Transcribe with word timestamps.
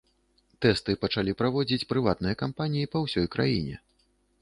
Тэсты 0.65 0.95
пачалі 1.03 1.35
праводзіць 1.43 1.87
прыватныя 1.93 2.35
кампаніі 2.43 2.91
па 2.97 3.07
ўсёй 3.07 3.33
краіне. 3.37 3.75